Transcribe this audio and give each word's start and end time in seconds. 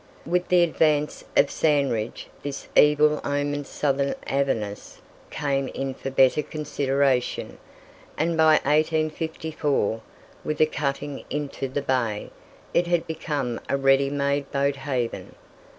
With 0.25 0.47
the 0.47 0.63
advance 0.63 1.23
of 1.37 1.51
Sandridge 1.51 2.25
this 2.41 2.67
evil 2.75 3.21
omened 3.23 3.67
southern 3.67 4.15
Avernus 4.25 4.99
came 5.29 5.67
in 5.75 5.93
for 5.93 6.09
better 6.09 6.41
consideration, 6.41 7.59
and 8.17 8.35
by 8.35 8.53
1854, 8.63 10.01
with 10.43 10.59
a 10.59 10.65
cutting 10.65 11.23
into 11.29 11.67
the 11.67 11.83
Bay, 11.83 12.31
it 12.73 12.87
had 12.87 13.05
become 13.05 13.59
a 13.69 13.77
ready 13.77 14.09
made 14.09 14.51
boat 14.51 14.77
haven. 14.77 15.35